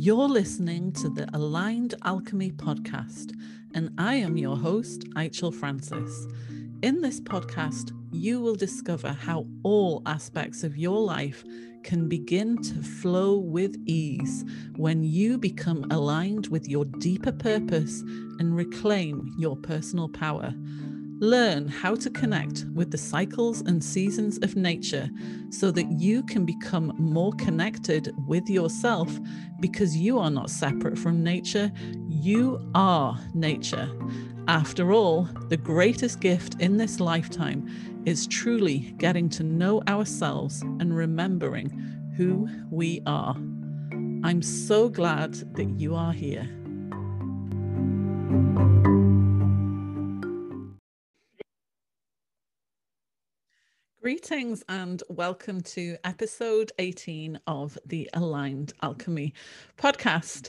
[0.00, 3.32] You're listening to the Aligned Alchemy podcast,
[3.74, 6.26] and I am your host, Aichel Francis.
[6.82, 11.44] In this podcast, you will discover how all aspects of your life
[11.82, 14.44] can begin to flow with ease
[14.76, 18.02] when you become aligned with your deeper purpose
[18.38, 20.54] and reclaim your personal power.
[21.20, 25.10] Learn how to connect with the cycles and seasons of nature
[25.50, 29.10] so that you can become more connected with yourself
[29.58, 31.72] because you are not separate from nature.
[32.08, 33.90] You are nature.
[34.46, 37.68] After all, the greatest gift in this lifetime
[38.06, 41.68] is truly getting to know ourselves and remembering
[42.16, 43.34] who we are.
[44.24, 46.48] I'm so glad that you are here.
[54.08, 59.34] Greetings and welcome to episode 18 of the Aligned Alchemy
[59.76, 60.48] podcast.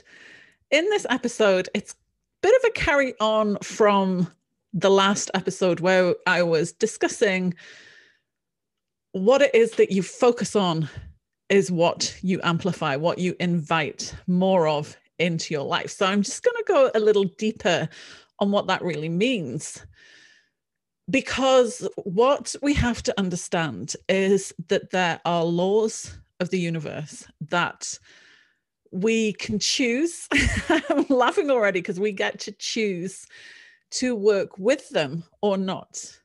[0.70, 1.96] In this episode, it's a
[2.40, 4.32] bit of a carry on from
[4.72, 7.52] the last episode where I was discussing
[9.12, 10.88] what it is that you focus on
[11.50, 15.90] is what you amplify, what you invite more of into your life.
[15.90, 17.90] So I'm just going to go a little deeper
[18.38, 19.84] on what that really means
[21.10, 27.98] because what we have to understand is that there are laws of the universe that
[28.92, 30.28] we can choose.
[30.68, 33.26] I'm laughing already because we get to choose
[33.92, 36.19] to work with them or not.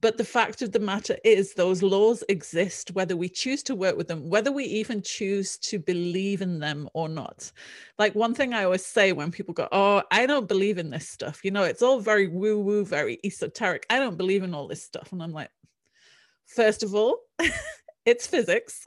[0.00, 3.96] But the fact of the matter is, those laws exist whether we choose to work
[3.96, 7.52] with them, whether we even choose to believe in them or not.
[7.98, 11.08] Like one thing I always say when people go, Oh, I don't believe in this
[11.08, 13.84] stuff, you know, it's all very woo woo, very esoteric.
[13.90, 15.12] I don't believe in all this stuff.
[15.12, 15.50] And I'm like,
[16.46, 17.18] First of all,
[18.06, 18.82] it's physics.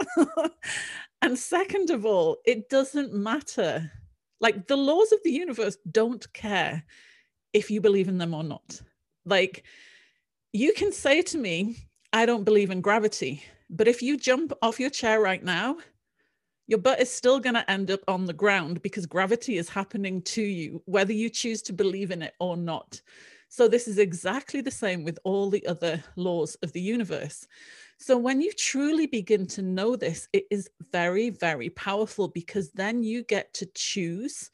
[1.21, 3.91] and second of all, it doesn't matter.
[4.39, 6.83] Like the laws of the universe don't care
[7.53, 8.81] if you believe in them or not.
[9.25, 9.63] Like,
[10.53, 11.75] you can say to me,
[12.13, 13.43] I don't believe in gravity.
[13.71, 15.77] But if you jump off your chair right now,
[16.67, 20.21] your butt is still going to end up on the ground because gravity is happening
[20.21, 23.01] to you, whether you choose to believe in it or not.
[23.49, 27.47] So, this is exactly the same with all the other laws of the universe.
[27.99, 33.03] So, when you truly begin to know this, it is very, very powerful because then
[33.03, 34.49] you get to choose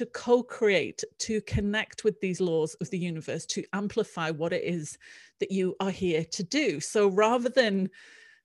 [0.00, 4.64] to co create, to connect with these laws of the universe, to amplify what it
[4.64, 4.96] is
[5.40, 6.80] that you are here to do.
[6.80, 7.90] So rather than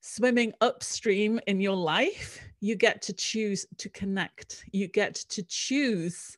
[0.02, 4.66] swimming upstream in your life, you get to choose to connect.
[4.70, 6.36] You get to choose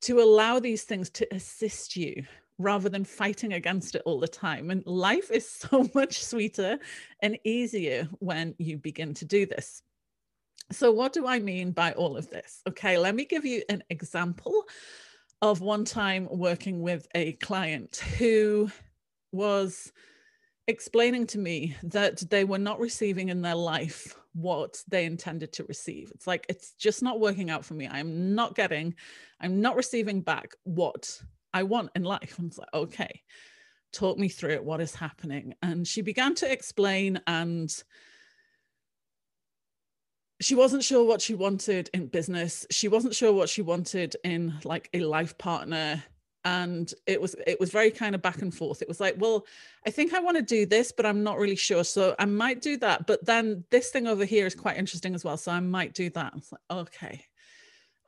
[0.00, 2.24] to allow these things to assist you
[2.56, 4.70] rather than fighting against it all the time.
[4.70, 6.78] And life is so much sweeter
[7.20, 9.82] and easier when you begin to do this.
[10.72, 12.62] So, what do I mean by all of this?
[12.68, 14.64] Okay, let me give you an example
[15.40, 18.70] of one time working with a client who
[19.32, 19.92] was
[20.68, 25.64] explaining to me that they were not receiving in their life what they intended to
[25.64, 26.10] receive.
[26.14, 27.88] It's like, it's just not working out for me.
[27.88, 28.94] I'm not getting,
[29.40, 31.20] I'm not receiving back what
[31.52, 32.38] I want in life.
[32.38, 33.22] And it's like, okay,
[33.92, 34.64] talk me through it.
[34.64, 35.54] What is happening?
[35.60, 37.74] And she began to explain and
[40.42, 42.66] she wasn't sure what she wanted in business.
[42.70, 46.02] She wasn't sure what she wanted in like a life partner.
[46.44, 48.82] And it was it was very kind of back and forth.
[48.82, 49.46] It was like well
[49.86, 51.84] i think i want to do this but i'm not really sure.
[51.84, 53.06] So i might do that.
[53.06, 55.36] But then this thing over here is quite interesting as well.
[55.36, 56.32] So i might do that.
[56.36, 57.26] It's like okay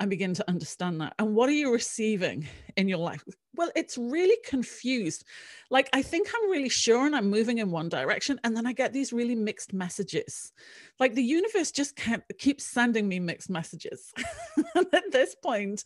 [0.00, 1.14] I begin to understand that.
[1.18, 3.22] And what are you receiving in your life?
[3.54, 5.24] Well, it's really confused.
[5.70, 8.40] Like, I think I'm really sure and I'm moving in one direction.
[8.42, 10.52] And then I get these really mixed messages.
[10.98, 11.98] Like, the universe just
[12.38, 14.12] keeps sending me mixed messages.
[14.74, 15.84] and at this point,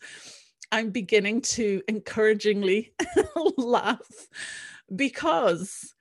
[0.71, 2.93] I'm beginning to encouragingly
[3.57, 4.27] laugh
[4.95, 5.93] because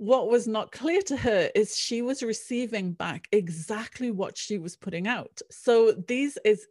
[0.00, 4.74] what was not clear to her is she was receiving back exactly what she was
[4.74, 5.42] putting out.
[5.50, 6.66] So these is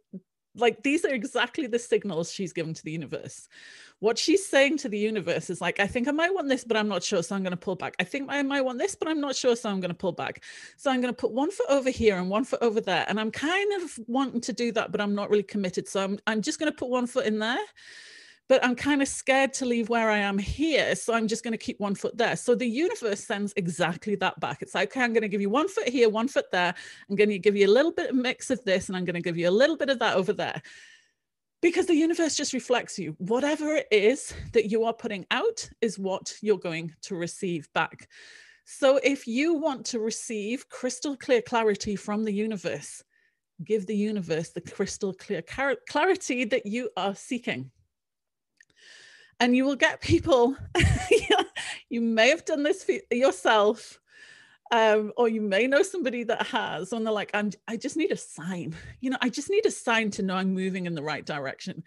[0.56, 3.48] like these are exactly the signals she's given to the universe.
[4.00, 6.76] What she's saying to the universe is like i think i might want this but
[6.76, 7.94] i'm not sure so i'm going to pull back.
[8.00, 10.12] I think i might want this but i'm not sure so i'm going to pull
[10.12, 10.42] back.
[10.76, 13.20] So i'm going to put one foot over here and one foot over there and
[13.20, 16.42] i'm kind of wanting to do that but i'm not really committed so i'm, I'm
[16.42, 17.58] just going to put one foot in there
[18.50, 20.96] but I'm kind of scared to leave where I am here.
[20.96, 22.34] So I'm just going to keep one foot there.
[22.34, 24.60] So the universe sends exactly that back.
[24.60, 26.74] It's like, okay, I'm going to give you one foot here, one foot there.
[27.08, 29.14] I'm going to give you a little bit of mix of this, and I'm going
[29.14, 30.60] to give you a little bit of that over there.
[31.62, 33.14] because the universe just reflects you.
[33.18, 38.08] Whatever it is that you are putting out is what you're going to receive back.
[38.64, 43.04] So if you want to receive crystal clear clarity from the universe,
[43.62, 47.70] give the universe the crystal clear clarity that you are seeking.
[49.40, 50.54] And you will get people,
[51.88, 53.98] you may have done this for yourself,
[54.70, 58.12] um, or you may know somebody that has, and they're like, I'm, I just need
[58.12, 58.76] a sign.
[59.00, 61.82] You know, I just need a sign to know I'm moving in the right direction.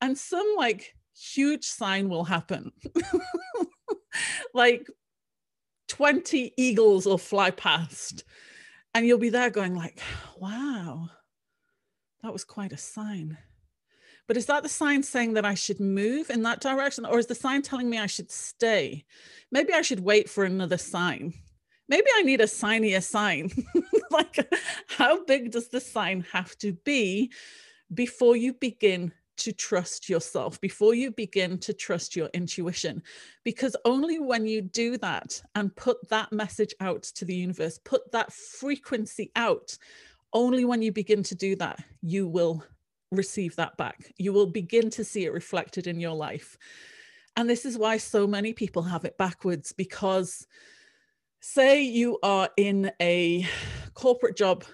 [0.00, 2.72] And some like huge sign will happen.
[4.54, 4.88] like
[5.88, 8.24] 20 eagles will fly past
[8.94, 10.00] and you'll be there going like
[10.38, 11.08] wow
[12.22, 13.38] that was quite a sign
[14.26, 17.26] but is that the sign saying that i should move in that direction or is
[17.26, 19.04] the sign telling me i should stay?
[19.50, 21.34] Maybe i should wait for another sign.
[21.88, 23.50] Maybe i need a signier sign.
[24.08, 24.48] Like
[24.88, 27.32] how big does the sign have to be
[27.92, 33.02] before you begin to trust yourself, before you begin to trust your intuition.
[33.44, 38.10] Because only when you do that and put that message out to the universe, put
[38.12, 39.76] that frequency out,
[40.32, 42.64] only when you begin to do that, you will
[43.10, 44.12] receive that back.
[44.16, 46.56] You will begin to see it reflected in your life.
[47.36, 50.46] And this is why so many people have it backwards because,
[51.40, 53.46] say, you are in a
[53.94, 54.64] corporate job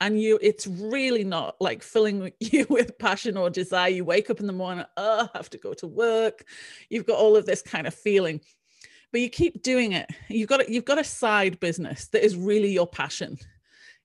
[0.00, 3.88] and you it's really not like filling you with passion or desire.
[3.88, 6.44] You wake up in the morning oh i have to go to work.
[6.90, 8.40] You've got all of this kind of feeling.
[9.12, 10.10] But you keep doing it.
[10.28, 13.38] You've got you've got a side business that is really your passion.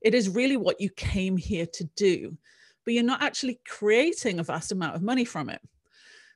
[0.01, 2.37] It is really what you came here to do
[2.87, 5.61] but you're not actually creating a vast amount of money from it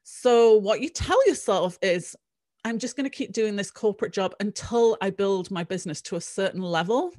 [0.03, 2.15] so what you tell yourself is
[2.65, 6.17] i'm just going to keep doing this corporate job until i build my business to
[6.17, 7.11] a certain level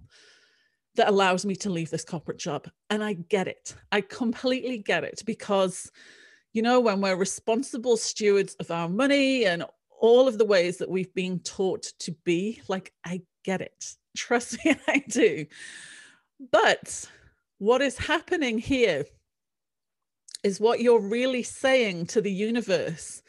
[0.96, 2.68] that allows me to leave this corporate job.
[2.90, 3.74] And I get it.
[3.90, 5.90] I completely get it because,
[6.52, 9.64] you know, when we're responsible stewards of our money and
[10.00, 13.94] all of the ways that we've been taught to be, like, I get it.
[14.16, 15.46] Trust me, I do.
[16.50, 17.08] But
[17.58, 19.04] what is happening here
[20.42, 23.22] is what you're really saying to the universe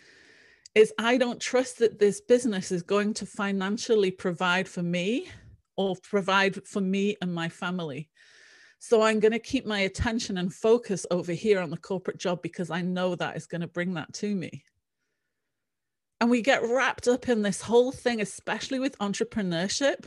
[0.76, 5.30] is I don't trust that this business is going to financially provide for me
[5.78, 8.10] or provide for me and my family.
[8.80, 12.42] So I'm going to keep my attention and focus over here on the corporate job
[12.42, 14.64] because I know that is going to bring that to me.
[16.20, 20.06] And we get wrapped up in this whole thing, especially with entrepreneurship,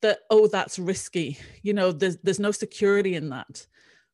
[0.00, 1.38] that, oh, that's risky.
[1.62, 3.66] You know, there's, there's no security in that.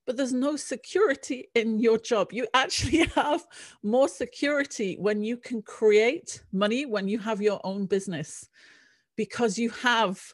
[0.08, 2.32] But there's no security in your job.
[2.32, 3.46] You actually have
[3.82, 8.48] more security when you can create money, when you have your own business,
[9.16, 10.32] because you have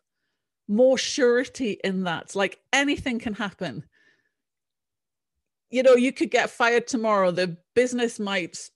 [0.68, 2.36] more surety in that.
[2.36, 3.82] Like anything can happen.
[5.70, 7.32] You know, you could get fired tomorrow.
[7.32, 8.70] The business might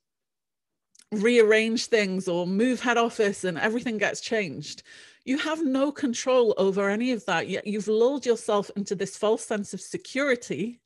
[1.12, 4.82] rearrange things or move head office and everything gets changed.
[5.24, 7.48] You have no control over any of that.
[7.48, 10.80] Yet you've lulled yourself into this false sense of security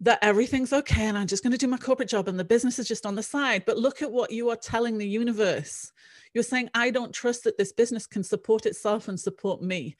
[0.00, 2.78] that everything's okay and I'm just going to do my corporate job and the business
[2.78, 3.64] is just on the side.
[3.64, 5.90] But look at what you are telling the universe.
[6.34, 9.96] You're saying, I don't trust that this business can support itself and support me.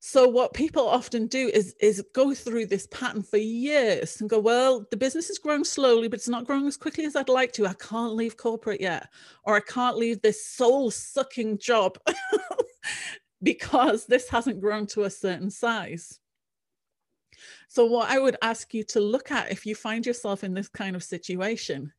[0.00, 4.38] So what people often do is is go through this pattern for years and go,
[4.38, 7.52] well, the business is growing slowly, but it's not growing as quickly as I'd like
[7.54, 7.66] to.
[7.66, 9.08] I can't leave corporate yet,
[9.42, 11.98] or I can't leave this soul-sucking job
[13.42, 16.20] because this hasn't grown to a certain size.
[17.68, 20.68] So, what I would ask you to look at if you find yourself in this
[20.68, 21.92] kind of situation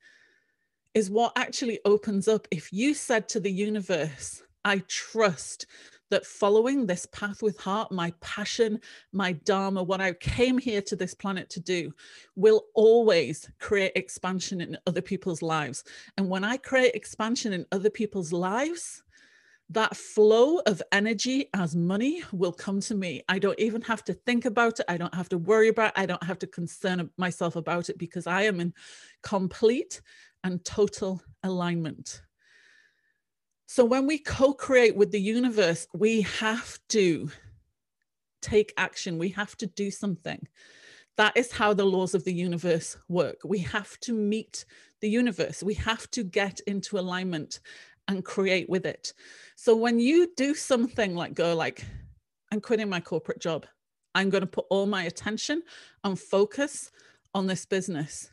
[0.96, 5.68] is what actually opens up if you said to the universe, I trust
[6.10, 8.80] that following this path with heart, my passion,
[9.14, 11.94] my dharma, what I came here to this planet to do,
[12.36, 15.84] will always create expansion in other people's lives.
[16.18, 19.04] And when I create expansion in other people's lives,
[19.72, 23.22] that flow of energy as money will come to me.
[23.30, 24.86] I don't even have to think about it.
[24.90, 26.02] I don't have to worry about it.
[26.02, 28.74] I don't have to concern myself about it because I am in
[29.22, 30.02] complete
[30.44, 32.22] and total alignment.
[33.68, 37.30] So when we co create with the universe, we have to
[38.42, 40.48] take action, we have to do something.
[41.18, 43.42] That is how the laws of the universe work.
[43.44, 44.66] We have to meet
[45.02, 47.60] the universe, we have to get into alignment
[48.10, 49.14] and create with it.
[49.56, 51.86] So when you do something like go like,
[52.52, 53.66] I'm quitting my corporate job,
[54.16, 55.62] I'm going to put all my attention
[56.04, 56.92] and focus
[57.34, 58.32] on this business.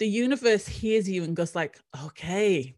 [0.00, 2.74] The universe hears you and goes like, okay,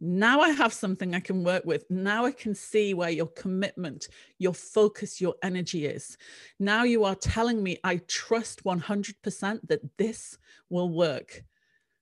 [0.00, 1.84] Now I have something I can work with.
[1.90, 4.08] Now I can see where your commitment,
[4.38, 6.16] your focus, your energy is.
[6.60, 10.38] Now you are telling me I trust 100% that this
[10.70, 11.42] will work.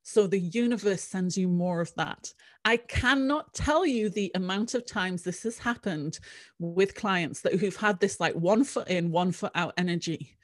[0.09, 2.33] So the universe sends you more of that.
[2.65, 6.21] I cannot tell you the amount of times this has happened
[6.61, 10.37] with clients that who've had this like one foot in, one foot out energy.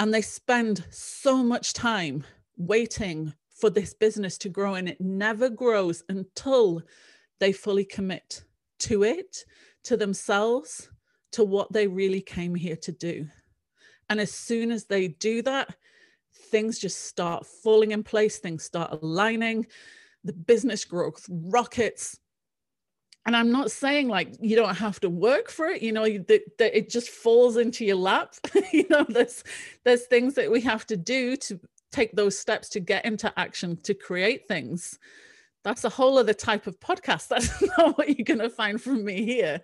[0.00, 2.24] And they spend so much time
[2.56, 6.82] waiting for this business to grow and it never grows until
[7.38, 8.42] they fully commit
[8.80, 9.44] to it,
[9.84, 10.90] to themselves,
[11.30, 13.28] to what they really came here to do.
[14.10, 15.76] And as soon as they do that,
[16.34, 19.66] things just start falling in place, things start aligning,
[20.24, 22.18] the business growth rockets.
[23.26, 26.42] And I'm not saying like you don't have to work for it, you know, that,
[26.58, 28.34] that it just falls into your lap.
[28.72, 29.44] you know, there's
[29.84, 31.60] there's things that we have to do to
[31.92, 34.98] take those steps to get into action to create things
[35.64, 39.04] that's a whole other type of podcast that's not what you're going to find from
[39.04, 39.60] me here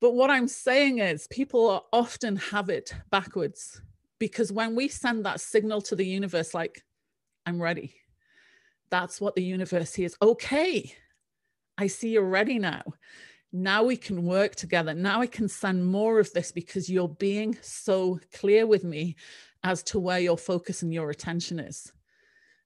[0.00, 3.82] but what i'm saying is people often have it backwards
[4.20, 6.84] because when we send that signal to the universe like
[7.46, 7.92] i'm ready
[8.90, 10.94] that's what the universe hears okay
[11.76, 12.82] i see you're ready now
[13.52, 17.58] now we can work together now i can send more of this because you're being
[17.60, 19.16] so clear with me
[19.62, 21.92] as to where your focus and your attention is.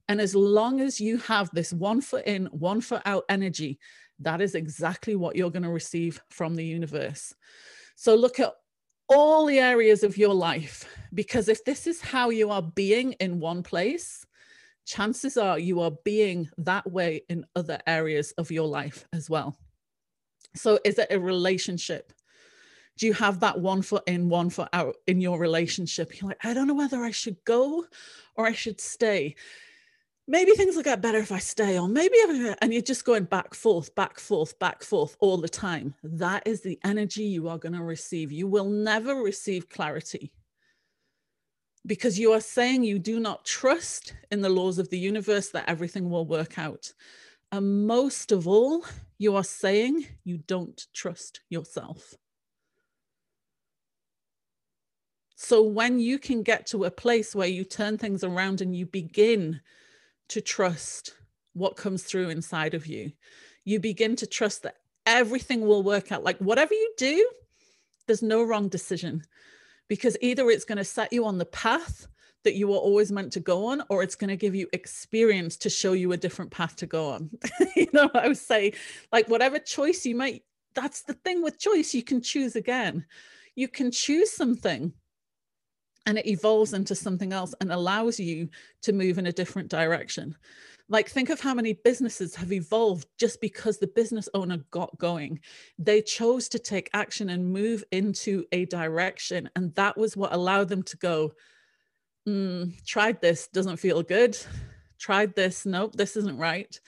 [0.09, 3.79] And as long as you have this one foot in, one foot out energy,
[4.21, 7.35] that is exactly what you're going to receive from the universe.
[7.97, 8.53] So look at
[9.09, 13.41] all the areas of your life, because if this is how you are being in
[13.41, 14.25] one place,
[14.87, 19.57] chances are you are being that way in other areas of your life as well.
[20.55, 22.13] So, is it a relationship?
[22.97, 26.21] do you have that one foot in, one foot out in your relationship?
[26.21, 27.85] You're like, I don't know whether I should go
[28.37, 29.35] or I should stay.
[30.27, 32.17] Maybe things will get better if I stay, or maybe,
[32.63, 35.95] and you're just going back, forth, back, forth, back, forth all the time.
[36.03, 38.33] That is the energy you are going to receive.
[38.33, 40.33] You will never receive clarity
[41.87, 45.69] because you are saying you do not trust in the laws of the universe that
[45.69, 46.91] everything will work out.
[47.53, 48.85] And most of all,
[49.19, 52.15] you are saying you don't trust yourself.
[55.37, 58.87] So when you can get to a place where you turn things around and you
[58.87, 59.61] begin
[60.29, 61.15] to trust
[61.53, 63.13] what comes through inside of you,
[63.65, 64.77] you begin to trust that
[65.07, 66.25] everything will work out.
[66.25, 67.29] Like whatever you do,
[68.07, 69.23] there's no wrong decision
[69.89, 72.07] because either it's going to set you on the path
[72.45, 75.57] that you were always meant to go on, or it's going to give you experience
[75.57, 77.31] to show you a different path to go on.
[77.77, 78.75] you know, I would say,
[79.11, 83.07] like, whatever choice you make, that's the thing with choice, you can choose again.
[83.55, 84.93] You can choose something
[86.07, 88.49] and it evolves into something else and allows you
[88.83, 90.37] to move in a different direction.
[90.89, 95.41] Like, think of how many businesses have evolved just because the business owner got going.
[95.79, 99.49] They chose to take action and move into a direction.
[99.57, 101.33] And that was what allowed them to go,
[102.29, 104.37] mm, tried this, doesn't feel good.
[104.99, 106.79] Tried this, nope, this isn't right.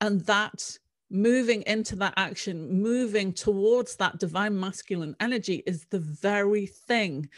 [0.00, 0.78] And that
[1.10, 7.28] moving into that action, moving towards that divine masculine energy is the very thing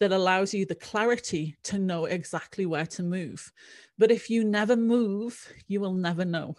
[0.00, 3.52] that allows you the clarity to know exactly where to move.
[3.98, 6.56] But if you never move, you will never know.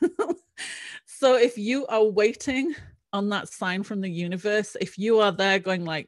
[1.04, 2.74] so if you are waiting
[3.12, 6.06] on that sign from the universe, if you are there going like,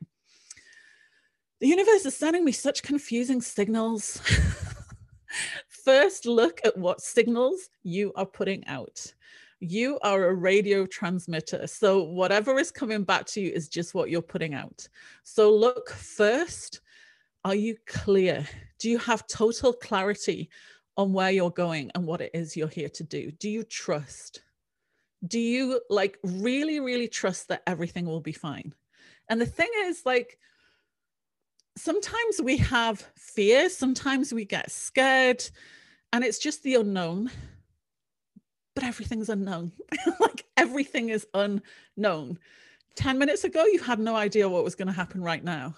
[1.61, 4.21] the universe is sending me such confusing signals.
[5.69, 9.15] First, look at what signals you are putting out.
[9.61, 11.67] You are a radio transmitter.
[11.67, 14.87] So, whatever is coming back to you is just what you're putting out.
[15.23, 16.81] So, look first
[17.47, 18.45] are you clear?
[18.81, 20.51] Do you have total clarity
[20.97, 23.31] on where you're going and what it is you're here to do?
[23.31, 24.43] Do you trust?
[25.25, 28.75] Do you like really, really trust that everything will be fine?
[29.29, 30.39] And the thing is, like,
[31.77, 35.49] sometimes we have fear, sometimes we get scared,
[36.13, 37.31] and it's just the unknown.
[38.77, 39.73] But everything's unknown.
[40.21, 42.39] like, everything is unknown.
[42.95, 45.75] 10 minutes ago, you had no idea what was going to happen right now.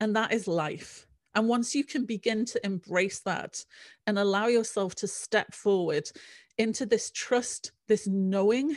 [0.00, 1.06] And that is life.
[1.34, 3.64] And once you can begin to embrace that
[4.06, 6.10] and allow yourself to step forward
[6.58, 8.76] into this trust, this knowing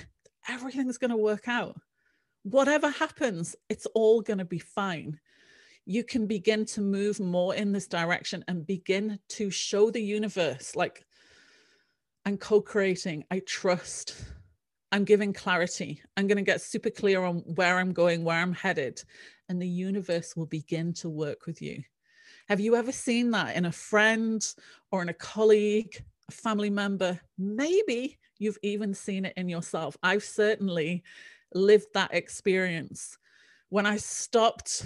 [0.50, 1.80] everything's going to work out.
[2.44, 5.20] Whatever happens, it's all going to be fine.
[5.86, 10.76] You can begin to move more in this direction and begin to show the universe
[10.76, 11.06] like,
[12.26, 14.16] I'm co creating, I trust,
[14.92, 16.02] I'm giving clarity.
[16.18, 19.02] I'm going to get super clear on where I'm going, where I'm headed,
[19.50, 21.84] and the universe will begin to work with you.
[22.50, 24.46] Have you ever seen that in a friend
[24.92, 29.96] or in a colleague, a family member, maybe you've even seen it in yourself.
[30.02, 31.04] I've certainly
[31.54, 33.18] lived that experience
[33.70, 34.86] when I stopped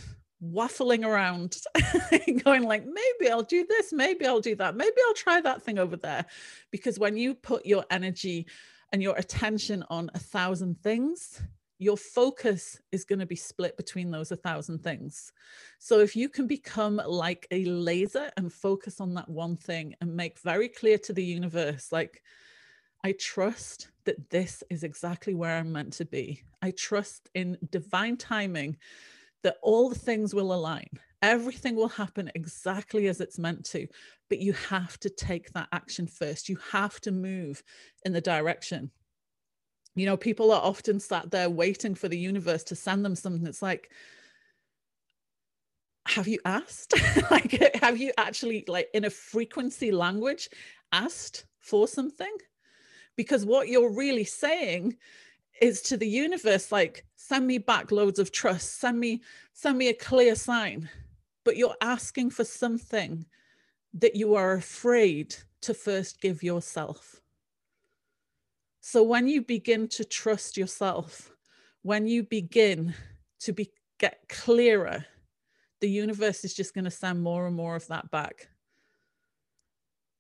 [0.53, 1.57] waffling around
[2.43, 5.79] going like maybe I'll do this, maybe I'll do that, maybe I'll try that thing
[5.79, 6.25] over there
[6.71, 8.47] because when you put your energy
[8.91, 11.41] and your attention on a thousand things,
[11.77, 15.33] your focus is going to be split between those a thousand things.
[15.79, 20.15] So if you can become like a laser and focus on that one thing and
[20.15, 22.23] make very clear to the universe, like,
[23.03, 26.41] I trust that this is exactly where I'm meant to be.
[26.61, 28.77] I trust in divine timing
[29.45, 30.89] that all the things will align.
[31.21, 33.87] Everything will happen exactly as it's meant to,
[34.29, 36.49] but you have to take that action first.
[36.49, 37.63] You have to move
[38.03, 38.91] in the direction
[39.95, 43.47] you know people are often sat there waiting for the universe to send them something
[43.47, 43.89] it's like
[46.07, 46.93] have you asked
[47.31, 50.49] like have you actually like in a frequency language
[50.91, 52.37] asked for something
[53.15, 54.95] because what you're really saying
[55.61, 59.21] is to the universe like send me back loads of trust send me
[59.53, 60.89] send me a clear sign
[61.43, 63.25] but you're asking for something
[63.93, 67.21] that you are afraid to first give yourself
[68.87, 71.31] so when you begin to trust yourself,
[71.81, 72.93] when you begin
[73.39, 75.03] to be get clearer,
[75.81, 78.47] the universe is just going to send more and more of that back.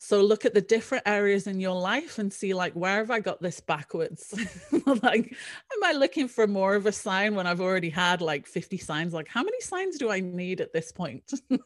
[0.05, 3.19] So look at the different areas in your life and see like where have I
[3.19, 4.35] got this backwards?
[5.01, 5.35] like
[5.73, 9.13] am I looking for more of a sign when I've already had like 50 signs?
[9.13, 11.33] Like how many signs do I need at this point?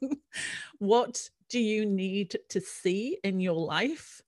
[0.78, 4.22] what do you need to see in your life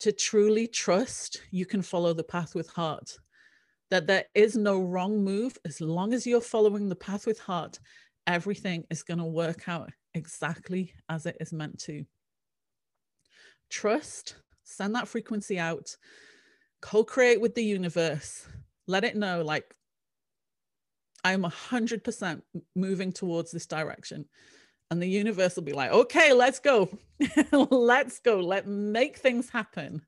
[0.00, 3.14] to truly trust, you can follow the path with heart.
[3.90, 5.58] That there is no wrong move.
[5.66, 7.78] As long as you're following the path with heart,
[8.26, 12.06] everything is going to work out exactly as it is meant to.
[13.70, 15.96] Trust, send that frequency out,
[16.80, 18.46] co create with the universe,
[18.86, 19.74] let it know, like,
[21.24, 22.42] I'm 100%
[22.74, 24.26] moving towards this direction.
[24.90, 26.88] And the universe will be like okay let's go.
[27.52, 28.40] Let's go.
[28.40, 30.00] Let make things happen.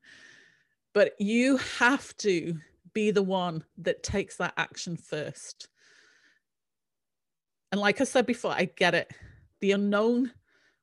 [0.94, 2.56] But you have to
[2.94, 5.68] be the one that takes that action first.
[7.72, 9.12] And like i said before i get it.
[9.60, 10.32] The unknown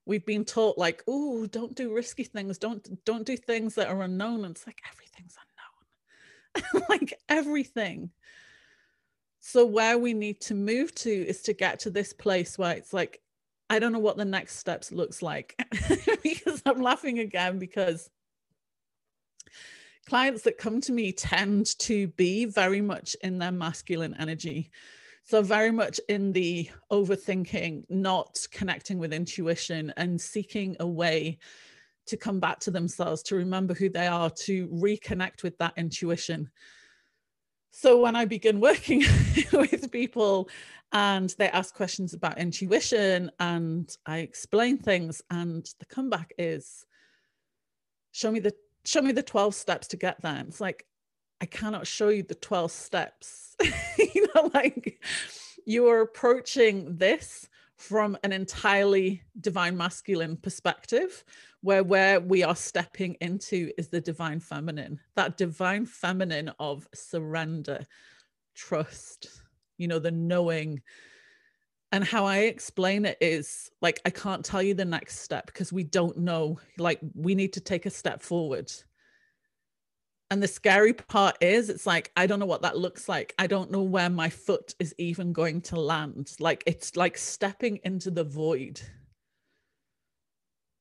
[0.07, 2.57] we've been taught like oh don't do risky things.
[2.57, 4.45] Don't don't do things that are unknown.
[4.45, 6.83] And it's like everything's unknown.
[6.89, 8.09] Like everything.
[9.39, 12.93] So where we need to move to is to get to this place where it's
[12.93, 13.21] like
[13.69, 15.55] I don't know what the next steps looks like.
[16.23, 18.09] Because I'm laughing again because
[20.07, 24.71] clients that come to me tend to be very much in their masculine energy.
[25.29, 31.39] So, very much in the overthinking, not connecting with intuition and seeking a way
[32.05, 36.49] to come back to themselves, to remember who they are, to reconnect with that intuition.
[37.71, 39.03] So, when I begin working
[39.51, 40.49] with people
[40.93, 46.85] and they ask questions about intuition and i explain things and the comeback is
[48.13, 48.53] show me the
[48.85, 50.86] show me the 12 steps to get there it's like
[51.41, 53.55] i cannot show you the 12 steps
[53.97, 55.03] you know like
[55.65, 61.23] you are approaching this from an entirely divine masculine perspective
[61.61, 67.79] where where we are stepping into is the divine feminine that divine feminine of surrender
[68.55, 69.27] trust
[69.77, 70.81] you know, the knowing.
[71.91, 75.71] And how I explain it is like, I can't tell you the next step because
[75.71, 76.59] we don't know.
[76.77, 78.71] Like, we need to take a step forward.
[80.29, 83.33] And the scary part is, it's like, I don't know what that looks like.
[83.39, 86.33] I don't know where my foot is even going to land.
[86.39, 88.81] Like, it's like stepping into the void.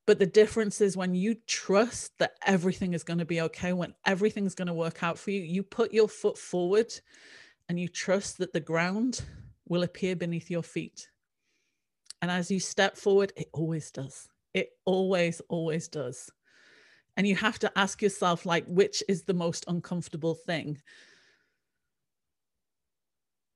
[0.05, 3.93] But the difference is when you trust that everything is going to be okay, when
[4.05, 6.93] everything's going to work out for you, you put your foot forward
[7.69, 9.21] and you trust that the ground
[9.67, 11.09] will appear beneath your feet.
[12.21, 14.27] And as you step forward, it always does.
[14.53, 16.31] It always, always does.
[17.17, 20.81] And you have to ask yourself, like, which is the most uncomfortable thing?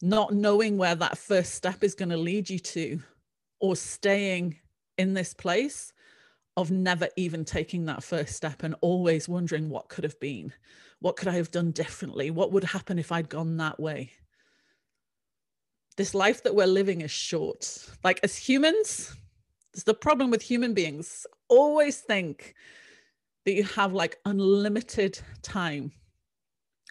[0.02, 3.00] Not knowing where that first step is going to lead you to,
[3.62, 4.58] or staying
[4.98, 5.94] in this place
[6.58, 10.52] of never even taking that first step and always wondering what could have been
[11.02, 12.30] what could I have done differently?
[12.32, 14.12] What would happen if I'd gone that way?
[15.98, 17.90] This life that we're living is short.
[18.04, 19.16] Like as humans,
[19.74, 21.26] it's the problem with human beings.
[21.50, 22.54] Always think
[23.46, 25.92] that you have like unlimited time,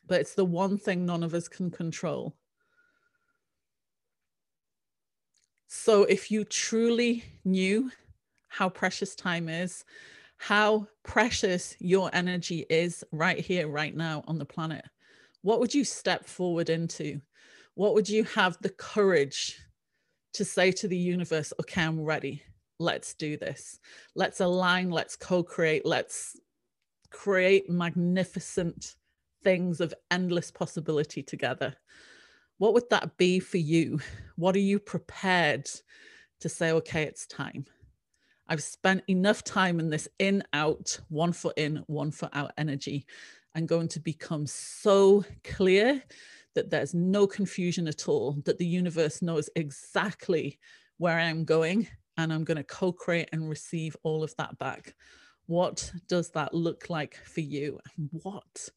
[0.06, 2.36] but it's the one thing none of us can control.
[5.68, 7.90] So if you truly knew
[8.48, 9.84] how precious time is,
[10.38, 14.84] how precious your energy is right here, right now on the planet,
[15.42, 17.20] what would you step forward into?
[17.74, 19.58] What would you have the courage
[20.34, 22.42] to say to the universe, okay, I'm ready.
[22.80, 23.78] Let's do this.
[24.14, 26.40] Let's align, let's co create, let's
[27.10, 28.96] create magnificent
[29.44, 31.76] things of endless possibility together.
[32.56, 34.00] What would that be for you?
[34.36, 35.68] What are you prepared
[36.40, 37.66] to say, okay, it's time?
[38.48, 43.04] I've spent enough time in this in out, one foot in, one foot out energy.
[43.54, 46.02] I'm going to become so clear
[46.54, 50.58] that there's no confusion at all, that the universe knows exactly
[50.96, 54.94] where I'm going, and I'm going to co create and receive all of that back.
[55.46, 57.80] What does that look like for you?
[58.22, 58.68] What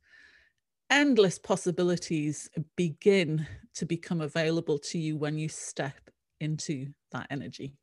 [0.89, 7.75] endless possibilities begin to become available to you when you step into that energy?